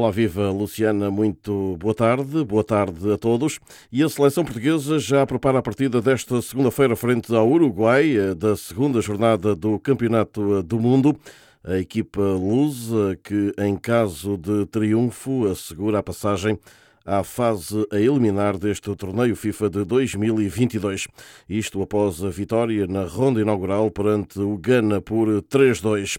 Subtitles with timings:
[0.00, 3.60] Olá, viva Luciana, muito boa tarde, boa tarde a todos.
[3.92, 8.56] E a seleção portuguesa já prepara a partida desta segunda-feira frente ao Uruguai, eh, da
[8.56, 11.14] segunda jornada do Campeonato eh, do Mundo.
[11.62, 16.58] A equipa lusa, que em caso de triunfo assegura a passagem
[17.04, 21.08] à fase a eliminar deste torneio FIFA de 2022.
[21.46, 26.16] Isto após a vitória na ronda inaugural perante o Ghana por 3-2.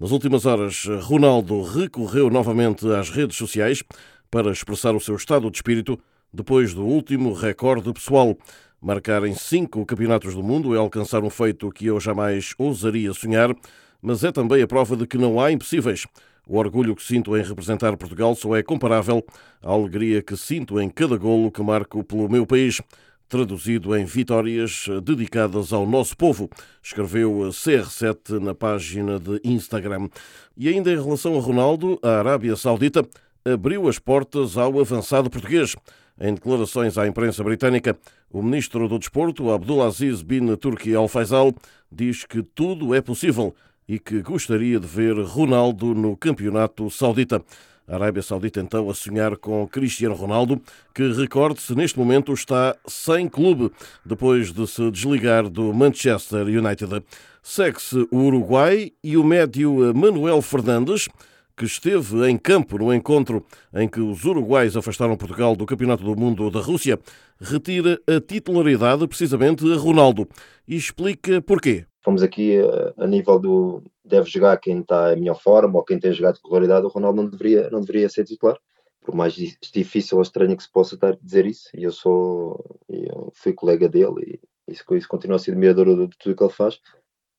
[0.00, 3.82] Nas últimas horas, Ronaldo recorreu novamente às redes sociais
[4.30, 5.98] para expressar o seu estado de espírito
[6.32, 8.38] depois do último recorde pessoal.
[8.80, 13.52] Marcar em cinco campeonatos do mundo é alcançar um feito que eu jamais ousaria sonhar,
[14.00, 16.06] mas é também a prova de que não há impossíveis.
[16.46, 19.26] O orgulho que sinto em representar Portugal só é comparável
[19.60, 22.80] à alegria que sinto em cada golo que marco pelo meu país
[23.28, 26.48] traduzido em vitórias dedicadas ao nosso povo,
[26.82, 30.08] escreveu CR7 na página de Instagram.
[30.56, 33.06] E ainda em relação a Ronaldo, a Arábia Saudita
[33.44, 35.76] abriu as portas ao avançado português.
[36.20, 37.96] Em declarações à imprensa britânica,
[38.30, 41.54] o ministro do Desporto, Abdulaziz bin Turki Al Faisal,
[41.90, 43.54] diz que tudo é possível
[43.88, 47.42] e que gostaria de ver Ronaldo no campeonato saudita.
[47.88, 50.60] A Arábia Saudita então a sonhar com Cristiano Ronaldo,
[50.94, 53.72] que, recorde-se, neste momento está sem clube,
[54.04, 57.02] depois de se desligar do Manchester United.
[57.42, 61.08] Segue-se o Uruguai e o médio Manuel Fernandes,
[61.56, 66.14] que esteve em campo no encontro em que os uruguais afastaram Portugal do Campeonato do
[66.14, 66.98] Mundo da Rússia,
[67.40, 70.28] retira a titularidade precisamente a Ronaldo
[70.68, 71.87] e explica porquê.
[72.02, 75.98] Fomos aqui a, a nível do, deve jogar quem está em melhor forma ou quem
[75.98, 78.58] tem jogado com regularidade, o Ronaldo não deveria, não deveria ser titular.
[79.00, 82.78] Por mais difícil ou estranho que se possa estar a dizer isso, e eu sou,
[82.88, 86.52] eu fui colega dele e isso, isso continua a ser admirador de tudo que ele
[86.52, 86.78] faz.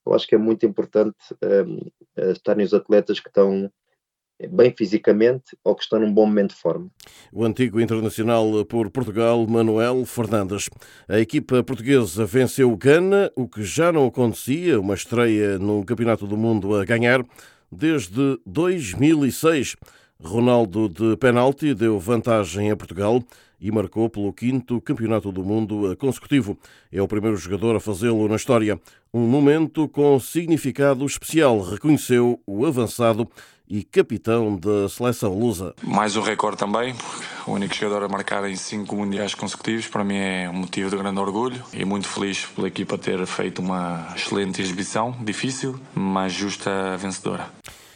[0.04, 1.78] Eu acho que é muito importante um,
[2.32, 3.70] estarem os atletas que estão
[4.48, 6.88] bem fisicamente ou que estão num bom momento de forma.
[7.32, 10.68] O antigo internacional por Portugal, Manuel Fernandes.
[11.08, 16.26] A equipa portuguesa venceu o Gana, o que já não acontecia, uma estreia no Campeonato
[16.26, 17.24] do Mundo a ganhar,
[17.70, 19.76] desde 2006.
[20.22, 23.22] Ronaldo de penalti deu vantagem a Portugal
[23.60, 26.58] e marcou pelo quinto Campeonato do Mundo consecutivo.
[26.90, 28.80] É o primeiro jogador a fazê-lo na história.
[29.12, 33.28] Um momento com significado especial, reconheceu o avançado
[33.70, 35.72] e capitão da seleção lusa.
[35.80, 36.92] Mais um recorde também,
[37.46, 40.96] o único jogador a marcar em cinco mundiais consecutivos, para mim é um motivo de
[40.96, 46.96] grande orgulho e muito feliz pela equipa ter feito uma excelente exibição, difícil, mas justa
[46.96, 47.48] vencedora.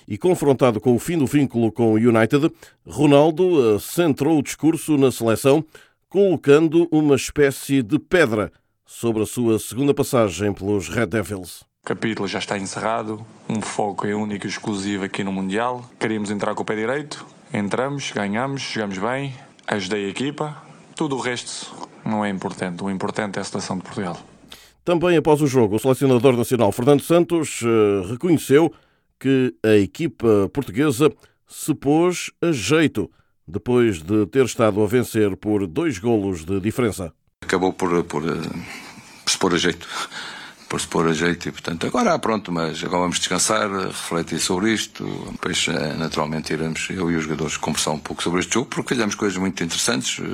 [0.07, 2.53] E confrontado com o fim do vínculo com o United,
[2.87, 5.65] Ronaldo centrou o discurso na seleção,
[6.09, 8.53] colocando uma espécie de pedra
[8.87, 11.65] sobre a sua segunda passagem pelos Red Devils.
[11.85, 15.85] O capítulo já está encerrado, um foco é único e exclusivo aqui no Mundial.
[16.01, 19.35] Queríamos entrar com o pé direito, entramos, ganhamos, jogamos bem,
[19.67, 20.57] ajudei a equipa.
[20.97, 21.71] Tudo o resto
[22.03, 24.19] não é importante, o importante é a seleção de Portugal.
[24.83, 28.73] Também após o jogo, o selecionador nacional Fernando Santos eh, reconheceu
[29.21, 31.13] que a equipa portuguesa
[31.47, 33.11] se pôs a jeito
[33.47, 37.13] depois de ter estado a vencer por dois golos de diferença.
[37.43, 39.87] Acabou por, por, por se pôr a jeito
[40.75, 44.73] por se pôr a jeito e portanto agora pronto, mas agora vamos descansar, refletir sobre
[44.73, 48.67] isto, depois eh, naturalmente iremos eu e os jogadores conversar um pouco sobre este jogo
[48.67, 50.25] porque fizemos coisas muito interessantes, eh,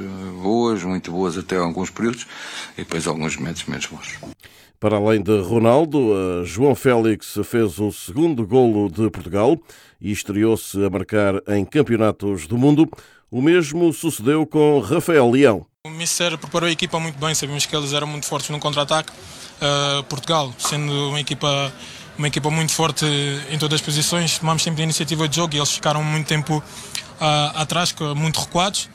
[0.41, 2.27] boas, muito boas até alguns períodos
[2.73, 4.40] e depois alguns momentos menos bons.
[4.81, 9.59] Para além de Ronaldo, João Félix fez o segundo golo de Portugal
[10.01, 12.89] e estreou-se a marcar em campeonatos do mundo.
[13.31, 15.67] O mesmo sucedeu com Rafael Leão.
[15.87, 19.13] O Mister preparou a equipa muito bem, sabíamos que eles eram muito fortes no contra-ataque
[19.13, 21.71] uh, Portugal, sendo uma equipa,
[22.17, 23.05] uma equipa muito forte
[23.51, 26.57] em todas as posições, tomamos sempre a iniciativa de jogo e eles ficaram muito tempo
[26.57, 26.63] uh,
[27.55, 28.89] atrás, muito recuados.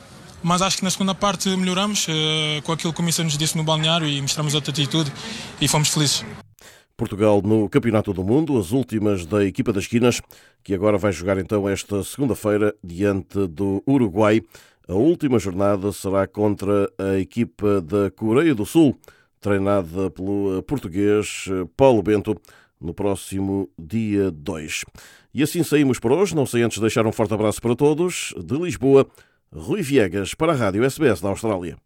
[0.43, 3.57] Mas acho que na segunda parte melhoramos uh, com aquilo que o Missa nos disse
[3.57, 5.11] no balneário e mostramos outra atitude
[5.59, 6.23] e fomos felizes.
[6.97, 10.21] Portugal no Campeonato do Mundo, as últimas da equipa das esquinas,
[10.63, 14.41] que agora vai jogar então esta segunda-feira diante do Uruguai.
[14.87, 18.97] A última jornada será contra a equipa da Coreia do Sul
[19.45, 22.35] treinada pelo eh, português eh, Paulo Bento,
[22.81, 24.85] no próximo dia 2.
[25.35, 28.33] E assim saímos por hoje, não sei antes deixar um forte abraço para todos.
[28.43, 29.07] De Lisboa,
[29.57, 31.84] Rui Viegas para a Rádio SBS da Austrália.